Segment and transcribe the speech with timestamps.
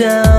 [0.00, 0.29] down.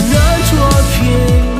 [0.00, 1.57] 那昨天